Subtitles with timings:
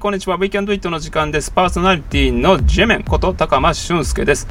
[0.00, 0.38] こんにちは。
[0.38, 1.50] We Can Do It の時間です。
[1.50, 4.48] パーソナリティのジェメンこと高間俊介です。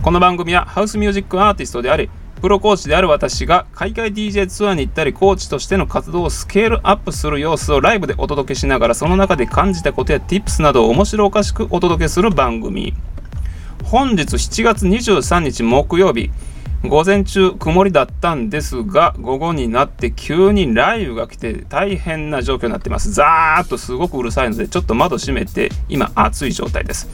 [0.00, 2.08] この番組はハウスミュージックアーティストであり、
[2.40, 12.94] プロコーチである私が海外 DJ ツアーに行ったり、コーチとしての活動をスケールアップする様子をライブでお届けしながら、その中で感じたことや Tips などを面白おかしくお届けする番組。
[13.82, 16.30] 本日7月23日木曜日、
[16.84, 23.12] 午前中曇りだったんですが午後になって急に雷雨が来て大変な状況になってます。
[23.12, 27.08] ザーッとすごくうるさいのでちょっと窓閉めて今暑い状態です。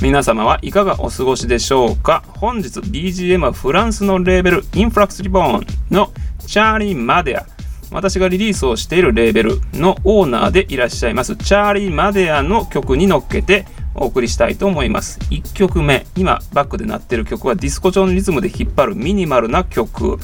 [0.00, 2.22] 皆様はいかがお過ごしでしょうか？
[2.36, 6.12] 本日 BGM はフランスのレーベルインフラクスリボーンの
[6.46, 7.46] チャーリー・マデア。
[7.90, 13.64] 私がリリースをしているレーベルのオーナーでいらっしゃいますチャーリー・マデアの曲に乗っけて
[14.00, 15.18] お送りしたいと思います。
[15.30, 20.18] 1曲目、今バックで鳴ってる曲はディスコ調のリズムで引っ張るミニマルな曲。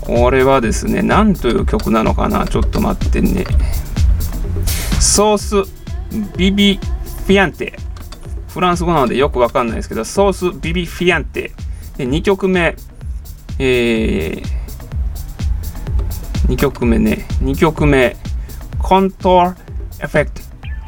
[0.00, 2.46] これはですね、何という曲なのかな？
[2.46, 3.44] ちょっと待ってね。
[5.00, 5.70] ソース
[6.36, 7.78] ビビフィアンテ。
[8.48, 11.52] フランス語なのでよくわかんないですけど、ソースビビフィアンテ。
[11.96, 12.76] で2曲目、
[13.58, 14.42] えー、
[16.48, 18.16] 2曲目ね、2曲目、
[18.78, 19.54] コントー
[20.04, 20.45] エフェクト。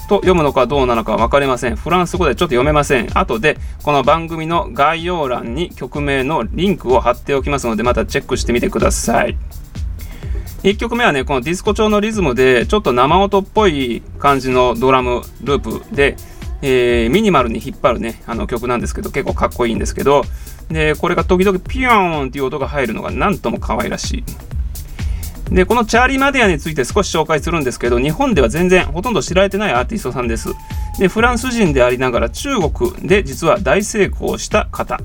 [0.09, 1.77] と読むのかどうなのか分かりません。
[1.77, 3.17] フランス語でちょっと読めません。
[3.17, 9.37] 後でこの番組の概要欄に曲名のリンクを貼っておきますのでまたチェックしてみてください。
[10.65, 16.17] 1曲目はね、このディスコ調のリズムでちょっと生音っぽい感じのドラムループで、
[16.63, 20.25] えー、ミニマルに引っ張るね、あの曲なんですけど結構かっこいいんですけど、
[20.69, 24.25] で、これが時々ピヨーンっていう音が入るのがなんとも可愛らしい。
[25.51, 30.51] で、このチャーリー・マディアについて少し紹介するんですけど、日本では全然ほとんど知られてないアーティストさんです。
[30.99, 35.01] で、フランス人でありながら中国で実は大成功した方。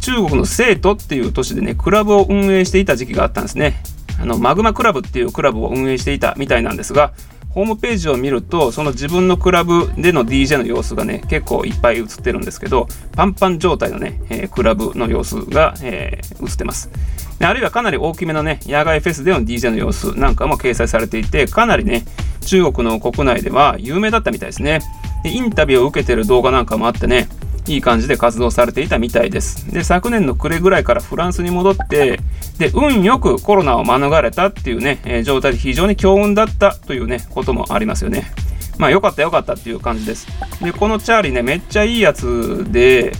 [0.00, 3.82] 中国の成都っていう都市でね、クラブを運営していた時期があったんですね。
[4.20, 7.12] あの、マグマクラブっていうクラブを運営していたみたいなんですが、
[7.54, 16.90] ホームページを見ると、その自分のクラブでの DJ の様子がね、結構いっぱい映ってるんですけど、パンパン状態のね、えー、クラブの様子が、えー、映ってます
[17.38, 17.46] で。
[17.46, 22.04] あるいはかなり大きめのね、野外フェスでの DJ の様子なんかも掲載されていて、かなりね、
[22.40, 24.80] 中国の国内では有名だったみたいですね。
[25.22, 27.28] でインタビューを受けてる動画なんかもあってね、
[27.66, 29.72] いい感じで活動されていたみたいです。
[29.72, 32.18] で、昨年の暮れぐらいからフランスに戻って、
[32.58, 38.30] で、運よくコロナを免れたっていうね、えー、状態で非常に強運だったというね、こともありますよね。
[38.78, 40.26] まあ、よかったよかったっていう感じです。
[40.62, 43.12] で、このチャーリーね、めっちゃいいやつで、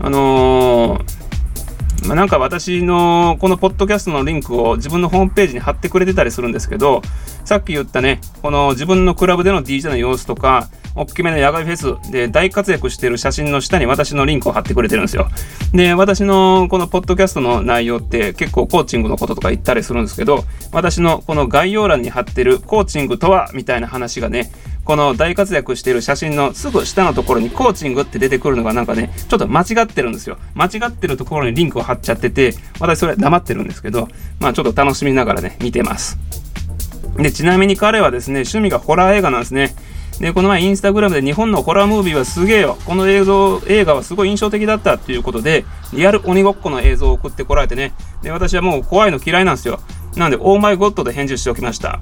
[0.00, 1.22] あのー
[2.06, 7.02] まあ、なんか私のこのポッドキャストのリンクを自分のホームページに貼ってくれてたりするんですけど、
[7.44, 15.28] さっき言ったね、この自分のクラブでの DJ の様子とか、大きめの野外フェスで大活躍してる写真の下に私のリンクを貼ってくれてるんですよ。
[15.72, 24.50] で、私のこのポッドキャストの内容って結構コーチングのこととか言ったりするんですけど、私のこの概要欄に貼ってるコーチングとはみたいな話がね、
[24.84, 30.38] この大活躍している写真のすぐ下のところにコーチングって出てくるのがなんかね、ちょっと間違ってるんですよ。
[30.54, 34.08] 間違ってるところにリンクを貼っちゃってて、私それ黙ってるんですけど、
[34.40, 36.18] まあちょっと楽しみながらね、見てます。
[37.16, 39.74] で、ちなみに彼はですね、趣味がホラー映画なんですね。
[40.22, 42.78] で、この前インスタグラムで日本のホラームービーはすげえよ。
[42.86, 47.92] この映像、映画はすごい印象的だったっていうことで、リアル鬼ごっこの映像を送ってこられてね。
[48.22, 49.80] で、私はもう怖いの嫌いなんですよ。
[50.14, 51.98] なので、オーマイゴッドで返事しておきました。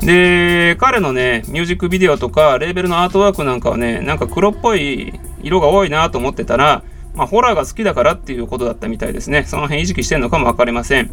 [0.00, 6.82] で、彼のね、ミュージックビデオとか、レーベルのアートワークなんかはね、なんか黒っぽい色が多いなと思ってたら、
[7.14, 9.44] まあ、ホラーが好きだからっていうことだったみたいですね。
[9.44, 11.10] その辺意識してるのかも分かりません。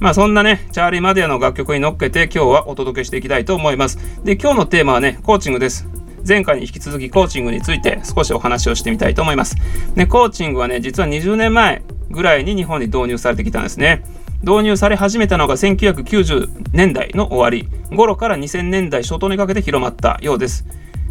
[0.00, 3.98] まあそんなね、チャーリー・マディアの楽曲に乗っけて今日はお届けしていきたいと思います。
[4.22, 5.88] で、今日のテーマはね、コーチングです。
[6.26, 9.56] 前回に引き続きコーチングについて少しお話をしてみたいと思います。
[9.94, 14.04] で、コーチングはね、実は20年前ぐらいに日本に導入されてきたんですね。
[14.42, 20.64] 導入され始めたのが1990年代の終わり頃から2000年代初頭にかけて広まったようです。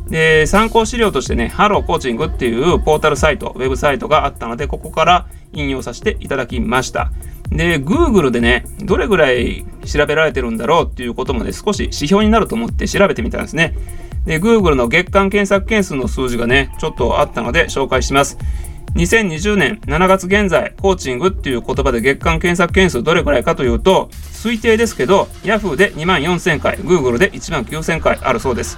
[0.07, 7.11] で、参考資料としてね、ハローコーチングっていうポータルサイト、ウェブサイトがあったので、ここから引用させていただきました。
[7.51, 13.75] で、Google でね、どれぐらい調べられてるんだろうっていうこともね、少し指標になると思って調べてみたんですね。
[14.25, 18.37] で、Google の月間検索件数の数字がね、ちょっとあったので紹介します。
[18.95, 28.77] 2020年7月現在、コーチングっていう言葉で月間検索件数どれくらいかというと、推定ですけど、Yahoo で2万4000回、Google で1万9000回あるそうです。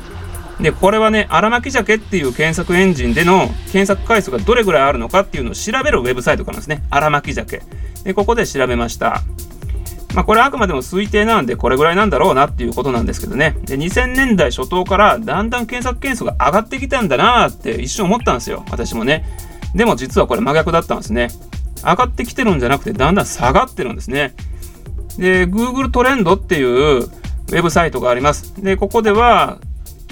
[0.62, 6.84] で、これはね、荒巻鮭っていう検索エンジンでの検索回数がどれぐらいあるのかっていうのを調べるウェブサイトからですね。
[6.90, 7.62] 荒巻鮭。
[8.04, 9.22] で、ここで調べました。
[10.14, 13.56] まあ、これはあくまでも推定なんで、これぐらいなんだろうなっていうことなんですけどね。
[13.66, 18.66] で、2000年代初頭からだんだん検索件数が上がってきたんだなって一瞬思ったんですよ。
[18.70, 19.26] 私もね。
[19.76, 21.30] でも実はこれ真逆だったんですね。
[21.84, 24.34] 上がってきてるんじゃなくて、だんだん下がってるんですね。
[25.18, 28.62] で、Google トレンドっていうウェブサイトがあります。
[28.62, 29.60] で、ここでは、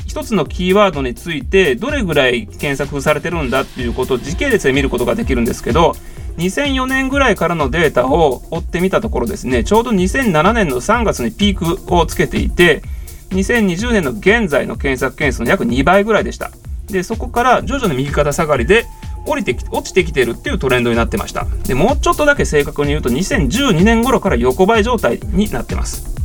[0.08, 5.94] 一つのキーワードについてどれぐらい検索されてるんだっていうことを時系列で見ることができるんですけど
[6.38, 12.82] 2004年ぐらいからのデータを追ってみたところですねちょうど2007年の3月にピークをつけていて
[13.30, 16.52] 2020年の現在の検索件数の約2倍ぐらいでした。
[16.88, 18.86] でそこから徐々に右肩下がりで
[19.26, 21.46] 降りてき落ちてきてるっていうトレンドになってました。
[21.66, 26.17] でもうちょっとだけ正確に言うと2012年頃から横ばい状態になってます。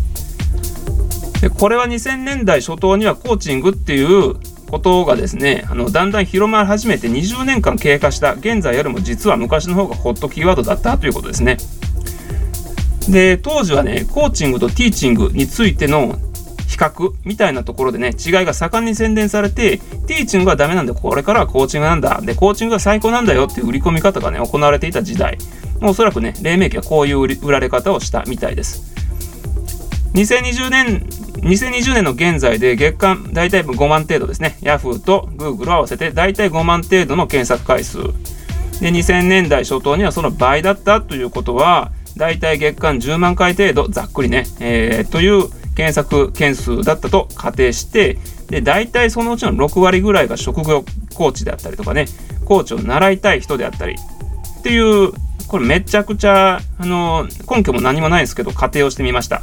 [1.43, 4.37] でこれは2000年代初頭にはコーチングっていう
[4.71, 11.56] ことがですねあのだんだん広まり始めて20年間経過した現在よりも実は昔の方がホットキーワードだったということですね
[13.11, 16.17] で当時はねコーチングとティーチングについての
[16.69, 22.23] 比較みたいなところでね、違いが盛んに宣伝されて、ティーチングはダメなんで、これからはコーチングなんだ。
[22.23, 25.37] で、コーチングが最高なんだよっていう売り込み方がね、行われていた時代。
[25.83, 28.92] おそらくね、黎明期はこういう売られ方をしたみたいです。
[30.14, 31.00] 2020年、
[31.43, 34.59] 2020年の現在で月間大体5万程度ですね。
[34.61, 37.99] Yahoo と Google を合わせて大体5万程度の検索回数。
[38.81, 48.19] で、2000年代初頭にはその倍だったということは、大体月間10万回程度、ざっくりね、えー、という検索件数だったと仮定して
[48.49, 50.85] で大体そのうちの6割ぐらいが職業
[51.15, 52.06] コーチであったりとかね
[52.44, 55.12] コーチを習いたい人であったりっていう
[55.49, 59.43] これめちゃくちゃあの根拠も何もないんですけど仮定をしてみました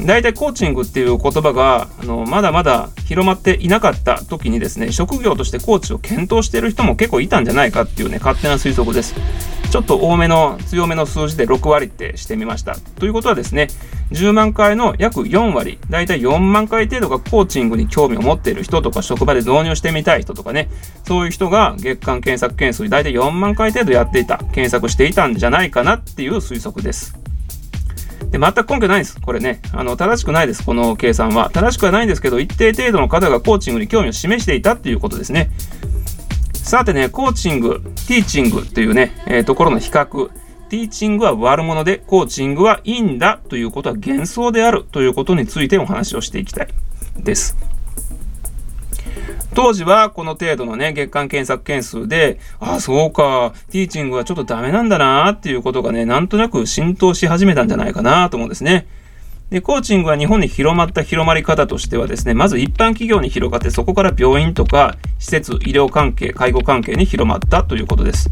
[0.00, 9.14] 大体コーチングっていう言葉があのまだまだ広まっていなかった時にですね職業としてコーチを検討している人も結構いたんじゃないかっていうね勝手な推測です。
[9.70, 12.76] ちょっと多めの強めの数字で6割ってしてみました。
[12.76, 13.68] ということはですね
[14.12, 20.70] 10万回の約4割大体4万回程度がコーチングに興味を持っている人とか職場で導入してみたい人とかね
[21.04, 27.23] そういう人が月間検索件数大体4万回程度やっていた検索していたんじゃないかなっていう推測です。
[28.34, 29.20] で、全く根拠ないです。
[29.20, 29.60] これね。
[29.72, 30.64] あの、正しくないです。
[30.64, 31.50] この計算は。
[31.50, 35.50] 正しくはないんですけど、一定程度の方がコーチングに興味を示していたっていうことですね。
[36.52, 40.30] さてね、コーチング、ティーチングというね、えー、ところの比較。
[40.68, 46.68] ティーチングは悪者で、コーチングはいいんだということは幻想であるということについてお話をしていきたい
[47.16, 47.73] です。
[49.54, 58.86] 当時はこの程度のね、月間検索件数で、あ、そうか、ティーチングはちょっとダメなんだなっていうことがね、なんとなく浸透し始めたんじゃないかなと思うんですね。
[59.50, 68.30] で、コーチングは日本に広まった広まり方としてはですね、まず一般企業に広がって、そこから病院とか施設、医療関係、介護関係に広まったということです。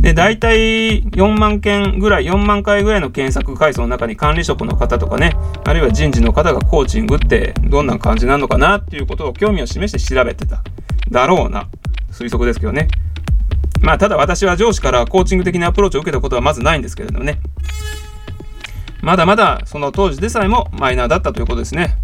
[0.00, 10.62] で、大体4万件ぐらい、4万回ぐらいの検索回数の中に管理職の方とかね、あるいは人事の方がコーチングってどんな感じなのかなっていうことを興味を示して調べてた。
[11.10, 11.68] だろうな。
[12.12, 12.88] 推測ですけどね。
[13.80, 17.40] まあ、ただ私は上司からコーチング的なアプローチを受けたことはまずないんですけれどもね。
[19.02, 21.96] まだまだその当時でさえもマイナーだったということですね。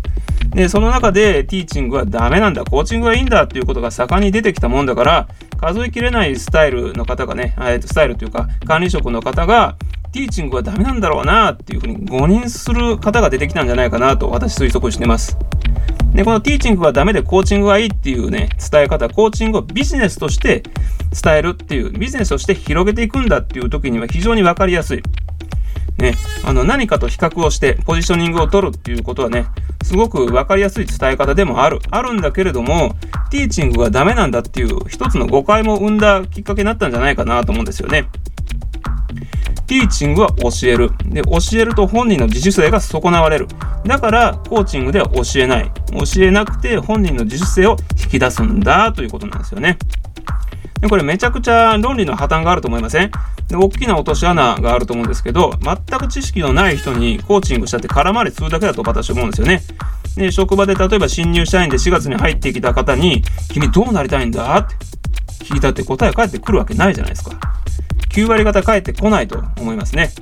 [0.51, 5.29] で、その中でティーチングはダメなんだ、コーチングはいいんだっていうことが盛んに出てきたもんだから、
[5.65, 9.77] 数えきれないスタイルの方がね、えスタイルというか管理職の方が、
[10.13, 15.39] ティーチングはダメなんだろうなっていうふうに誤認する方が出てきたんじゃないかなと私推測してます。
[16.13, 20.63] で、このティーチングはダメでコーチングはいいっていうね、伝え方、コーチングをビジネスとして
[21.23, 25.03] 伝えるっていう、ビジネスとして広げていくんだっていう時には非常に分かりやすい。
[25.99, 29.47] ね、あの何かと比較をしてポジショニングを取るっていうことはね、
[29.83, 31.79] すごく分かりやすい伝え方でもある。
[31.91, 32.97] あるんだけれども、
[33.31, 38.09] ティーチングがダメなんだっていう一つの誤解も生んだきっかけになったんじゃないかなと思うんですよね。
[39.67, 40.91] ティーチングは教える。
[41.07, 43.49] で、教えると本人の自主性が損なわれる。
[43.87, 45.71] だから、コーチングでは教えない。
[45.93, 49.79] 教えなくて本人の自主性を引き出すんだということなんですよね。
[50.81, 53.11] でこれめちゃくちゃ論理の破綻があると思いません？
[53.49, 59.63] で大きな落とし穴があると思うんですけど全く知識のない人にコーチングしたって空回りするだけだと私は思うんですよね。
[60.17, 64.75] で職場で例えば新入社員で4月に入ってきた方に「君どうなりたいんだ?」って
[65.45, 67.33] 聞いたって答え返ってくるわけないじゃないですか。
[68.11, 70.13] 9割方返ってこないと思いますね。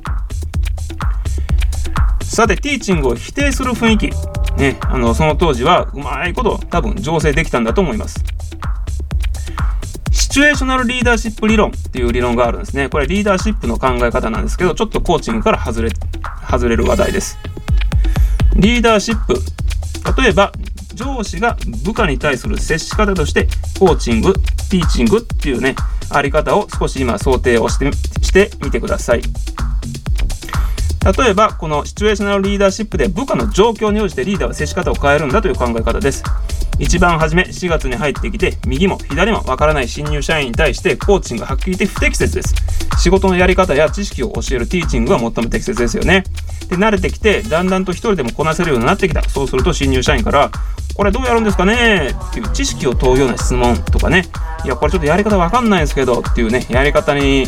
[2.22, 4.10] さてティーチングを否定する雰囲気。
[4.56, 8.24] ね、あのその当時はうまいこと多分醸成できたんだと思います。
[10.32, 12.88] チュエーショナルリーダーシップ理論っていう理論があるんですね。
[12.88, 15.90] これリーダーシップの考え方なんですけど、ちょっとコーチングから外れ、
[16.50, 17.36] 外れる話題です。
[18.56, 19.34] リーダーシップ。
[20.22, 20.50] 例えば、
[20.94, 23.46] 上司が部下に対する接し方として、
[23.78, 25.76] コーチング、ティーチングっていうね、
[26.08, 29.22] あり方を少し今想定をしてしてみてください。
[31.14, 36.22] 例えば、このシチュエーショナルリーダーシップで部下の状況に応じてリーダーは接し方を変えるんだという考え方です。
[36.82, 42.54] 一番初め4月に入ってきて右も左もわからない新入社員に対してコーチングはっきり言って不適切です。
[43.00, 46.24] 仕事のやり方や知識を教えるティーチングは最も適切ですよね。
[46.68, 49.22] で慣れてきてだんだんと一人でもこなせるようになってきた。
[49.22, 50.50] そうすると新入社員から
[50.96, 52.14] これどうやるんですかね？
[52.30, 54.24] っていう知識を問うような質問とかね、
[54.64, 57.46] いや、これちょっとやり方わかんないんですけどっていうね、やり方に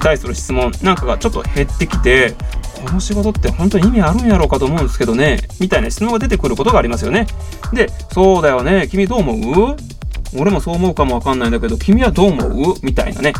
[0.00, 2.36] 対する質問なんかがちょっと減ってきて、
[2.84, 7.26] この仕事って本当に意味あるんやろうかと思うんですけどね、みたいな質問が出てくることがありますよね。
[7.72, 9.76] で、そうだよね、君どう思う？
[10.38, 12.74] 俺もそう思うかもわかんないんだけど、君はどう思う？
[12.82, 13.32] みたいなね。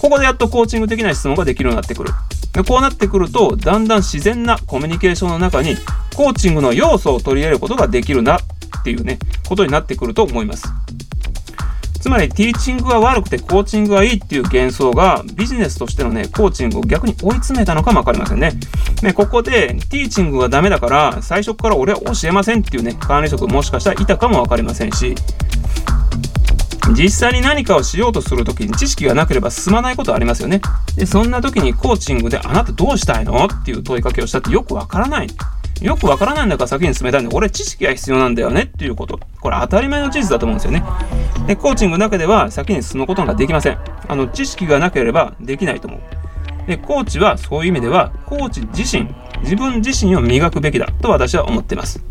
[0.00, 2.10] ここでやっとコーチング的な質問ができるようになってくる。
[2.52, 5.76] でこうなってくると、だんだん自然なコミュニケーションの中に、
[6.14, 8.40] コーチングの要素を取り入れることができるなっ
[8.84, 9.18] ていうね、
[9.48, 10.68] ことになってくると思います。
[12.04, 18.52] つまり、ティーチングが悪くてコーチングがいいっていう幻想がビジネスとしてのね、コーチングを逆に追い詰めたのかもわかりませんね。
[19.02, 25.14] ね、ここで、ティーチングがダメだから、最初から俺は教えませんっていうね、管理職もしかしたらいたかもわかりませんし、
[26.94, 30.60] 実際に何かをしようとするときに知識がなければ進まないことありますよね。
[30.96, 33.46] で、そんな時にコーチングであなたどうしたいの？
[33.46, 35.28] っていう問いかけをしたってよくわからない。
[35.84, 39.20] よくわからないんだから先に進めたいんで、俺知識が必要なんだよねっていうこと。
[39.42, 40.82] これ当たり前の事実だと思うんですよね。
[41.46, 43.78] で、コーチングだけでは先に進むことができません。
[44.08, 46.00] あの、知識がなければできないと思う。
[46.66, 49.06] で、コーチはそういう意味では、コーチ自身、
[49.42, 52.02] 自分自身を磨くべきだと私は思っています。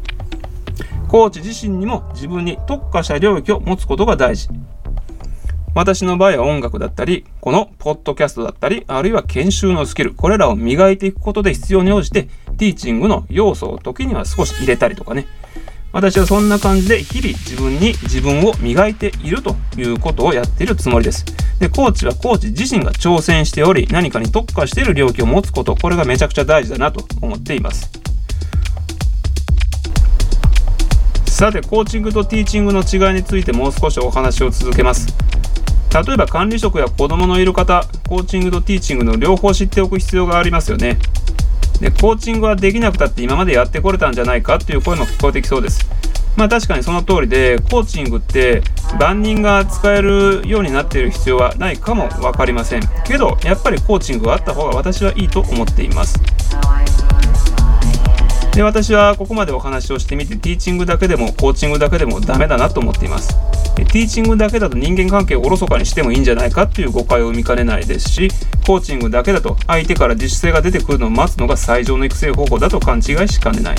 [1.08, 4.50] コーチ自身にも自分に特化した領域を持つことが大事。
[5.74, 12.30] 私の場合は音楽だったり、このポッドキャストだったり、あるいは研修のスキル、これらを磨いていくことで必要に応じて、
[12.64, 15.28] ティーチングの要素を時には少し入れたりとかね。
[15.92, 21.26] 私はそんな感じで日々自分に自分を磨いているということをやっているつもりです。
[21.60, 27.92] で、コーチはコーチ自身が挑戦しており、何かに特化している領域を持つこと、これがめちゃくちゃ大事だなと思っています。
[31.28, 35.08] さてコーチングとティーチングの違いについてもう少しお話を続けます
[36.06, 41.00] 例えば管理職や子供のいる方コーチングとティーチングの両方知っておく必要がありますよね
[41.80, 45.88] でコーチングはできなくたって今までやってこれたんじゃないかっていう声も聞こえてきそうです。
[46.36, 48.64] まあ確かにその通りでコーチングって
[49.00, 52.82] 万人が使えるようになっている必要はないかも分かりません。
[53.06, 56.20] けどやっぱりコーチングはあった方が私はいいと思っています。
[58.56, 63.36] で私はここまでお話をしてみてティーチングだけでもコーチングだけでもダメだなと思っています。
[63.76, 68.30] ティーチングだけだと人間関係をおろそかにしてもいいんじゃないかっていう誤解を生みかねないですし
[68.68, 73.76] コーチングだけだと相手から自主性が出てくるのを待つのが最上の育成方法だと勘違いしかねない。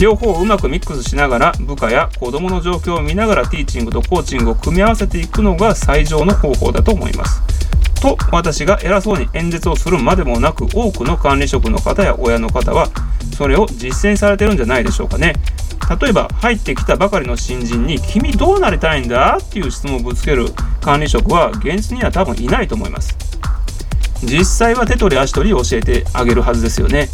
[0.00, 7.42] 両方をうまくミックスしながら部下や子供の状況を見ながらティーチングとコーチングを組み合わせていくのが最上の方法だと思います。
[8.04, 12.88] と私が偉そうに演説をするまでもなく多くの管理職の方や親の方は
[13.34, 15.32] それを実践されてるんじゃないでしょうかね。
[16.00, 20.46] 例えば入ってきたばかりの新人に「君どうなりたいんだ?」っていう質問をぶつける
[20.82, 23.16] 管理職は現実には多分いないと思います。
[24.22, 27.08] 実際は手取り足取り教えてあげるはずですよね。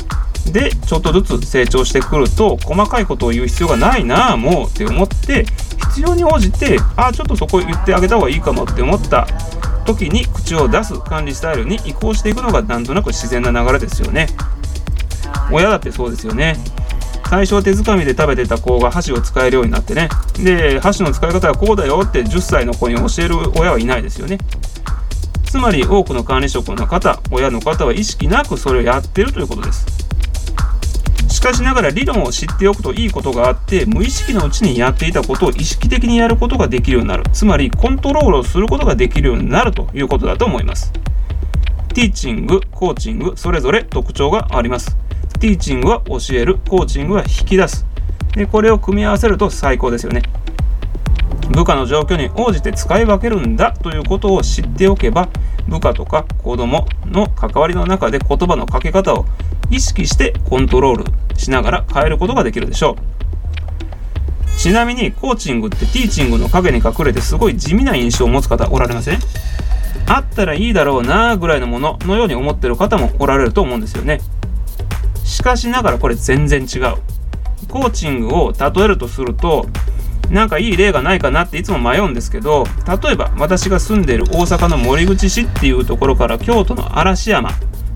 [0.46, 5.46] でちょっとずつ成長してくると細かいことを言う必要がないなあもうって思って
[5.90, 9.26] 必要に応じてあちょっとそこ言ってあげた方がいいかもって思った
[9.86, 14.28] 時に口を出す管理スタイルに移行していくのがなんとなく自然な流れですよね。
[15.52, 16.56] 親だってそうですよね。
[17.28, 20.08] 最初は手づかみで食べてた子が箸を使えるようになってね。
[20.42, 24.38] で箸の使い方はこうだよって10歳の子に教える親はいないですよね。
[25.44, 29.99] つまり多くの管理職の方親の方は意識なくそれをやってるということです。
[31.40, 40.92] しかしながら理論を知っておくといいことがあって無意識のうちにやっていたことを意識的にやることができるようになるつまりコントロールをすることができるようになるということだと思います
[41.94, 44.98] ティーチングコーチングそれぞれ特徴があります
[45.40, 47.86] ティーチングは教える、コーチングは引き出す。
[48.34, 50.22] でこれを組み合わせると最高ですよね。
[51.48, 55.30] 部下の状況に応じて使い分けるんだということを知っておけば、
[55.66, 59.24] 部下とか子供の関わりの中で言葉のかけ方を
[59.70, 61.04] 意識してコントロール
[61.40, 62.96] しながら変えることができるでしょ
[64.56, 64.58] う。
[64.58, 69.18] ちなみにコーチングってティーチングの陰に隠れてすごい地味な印象を持つ方おられません？
[70.06, 74.20] あったらいいだろうなぐらいのもののように思ってる方もおられると思うんですよね。
[75.24, 76.96] しかしながらこれ全然違う。
[77.68, 79.66] コーチングを例えるとすると、
[80.28, 82.64] なんかいい例がないかなっていつも迷うんですけど、
[83.02, 87.50] 例えば私が住んでいる大阪の森口市っていうところから京都の嵐山、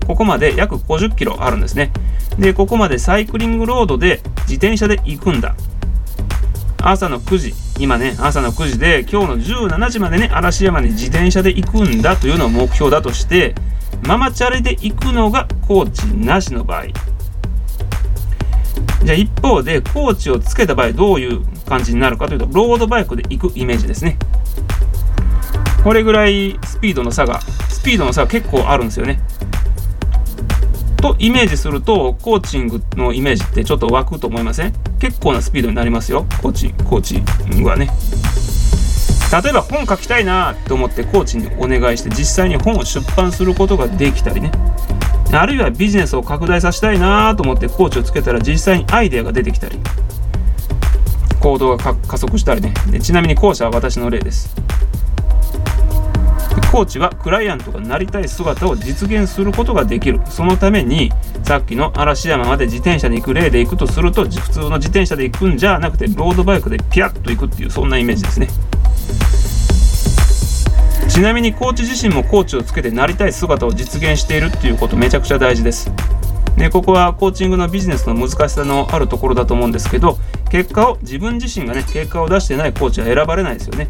[0.07, 1.93] ここまで約50キロあるんですね。
[2.39, 5.55] で、ここまでサイクリングロードで自転車で行くんだ。
[6.83, 13.55] 朝の9時、今ね、朝の9時で今日の17時までね、嵐山に自転車で行くんだというのを目標だとして、
[14.07, 16.87] ママチャリで行くのがコーチなしの場合、
[19.05, 24.19] じゃあ一方でコーチをつけた場合どういう感じになるかというとロードバイクで行くイメージですね。
[25.83, 29.21] これぐらいスピードの差がスピードの差が結構あるんですよね。
[31.05, 34.73] とイメージするとコーチングのイメージってちょっと湧くと思いません？
[34.99, 36.25] 結構なスピードになりますよ。
[36.41, 37.91] コーチコーチングはね。
[39.43, 44.51] 例えば本書きたいなと思ってコーチにお願いして実際に本を出版することができたりね。
[45.31, 49.79] あるいはビジネスを拡大させたいなと思ってコーチをつけたら実際にアイデアが出てきたり。
[51.39, 52.73] 行動が加速したりね。
[53.03, 54.57] ちなみに後者は私の例です。
[56.71, 60.21] コーチはクライアントがなりたい姿を実現することができる。
[60.27, 61.13] そのために
[61.45, 68.49] さっきの嵐山まで自転車で行く例で行くとすると普通の自転車で行くんじゃなくてロードバイクでピャッと行くっていうそんなイメージですね。
[71.09, 75.93] ちなみにコーチ自身もコーチをつけてなりたい姿を実現しているっていうことめちゃくちゃ大事です。
[76.57, 80.19] ね、ここはコーチングのビジネスの難しさのあるところだと思うんですけど
[80.51, 83.89] 結果を自分自身がね結果を出してないコーチは選ばれないですよね。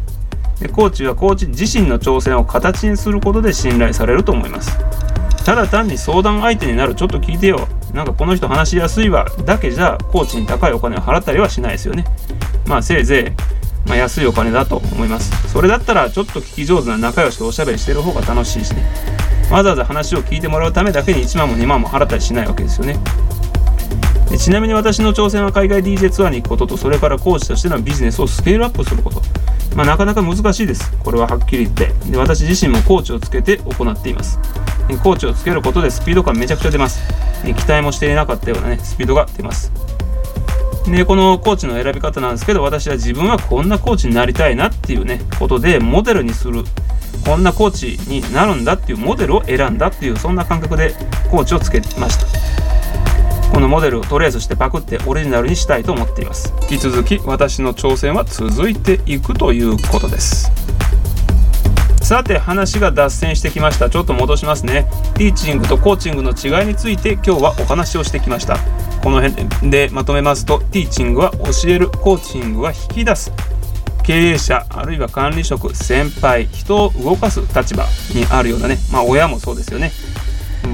[0.59, 4.77] でコーチはコーチ自身の挑戦を形にすることで信頼されると思います。
[5.45, 7.67] ただ単に相談相手になるちょっと聞いてよ。
[7.93, 9.27] なんかこの人話しやすいわ。
[9.45, 12.05] だけじゃコーチに高いお金を払ったりはしないですよね。
[12.65, 13.35] まあせいぜ
[13.85, 15.31] い、まあ、安いお金だと思います。
[15.49, 18.83] それだったらちょっと聞き上手な仲良しとおしゃべりしてる方が楽しいしね。
[19.51, 22.97] わざわざ話を聞いてもらうためだけに1万も2万も払ったりしないわけですよね。
[24.37, 29.21] ちなみに私の挑戦は海外 DJ ツアーに行くこととそれからコーチとしてのビジネスをスケールアップすること。
[29.75, 30.91] まあ、なかなか難しいです。
[31.03, 31.93] これははっきり言って。
[32.09, 34.39] で私自身もコーチをつけて行っています。
[35.03, 37.03] コーチをつけることでスピード感めちゃくちゃ出ます。
[37.43, 39.71] 期待もしていなかったようなね、スピードが出ます。
[40.87, 46.63] で、このコーチの選び方なんですけど、私は自分はこんなコーチになりたいなっていうね、ことで、モデルにする、
[47.25, 50.95] こんなコーチになるんだっていうモデルを選んだっていう、そんな感覚で
[51.29, 52.44] コーチをつけました。
[53.55, 56.53] このモデルをとりあえずしてパクってオリジナルにしたいと思っています。
[56.63, 60.51] 引き続き私の挑戦は続いていくということです。
[62.01, 63.89] さて話が脱線してきました。
[63.89, 64.85] ちょっと戻しますね。
[65.13, 68.57] ティーチングとコーチングの違いについて今日はお話をしてきました。
[69.01, 73.31] この辺でまとめますとティーチングは教えるコーチングは引き出す。
[74.03, 78.79] 経営者あるいは管理職先輩人を動かす立場にあるようなね。
[78.91, 79.93] まあ親もそうですよね。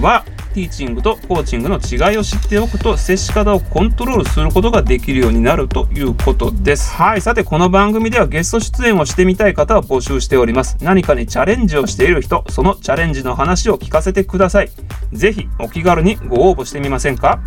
[0.01, 6.91] はティーチングとコーチングの違いを知っておくと接し方をコントロールすることができるようになるということです。
[6.91, 7.21] はい。
[7.21, 10.77] さてこの番組ではゲスト出演をしてみたい方は募集しております。
[10.81, 14.69] 何かにチャレンジをしている人そのチャレンジの話を聞かせてください。
[15.13, 17.39] ぜひお気軽にご応募してみませんか？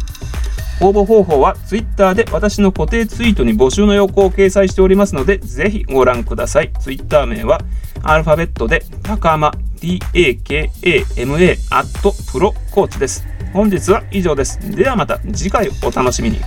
[0.81, 6.73] 応募方法は Twitter で私の固定ツイートに募集の要項を掲載しておりますのでぜひご覧ください。
[6.81, 7.61] Twitter 名は
[8.03, 9.53] アルファベットで高間
[9.85, 13.27] DAKAMA アットプロコーチです。
[13.53, 14.59] 本日は以上です。
[14.75, 16.41] ではまた次回お楽しみに。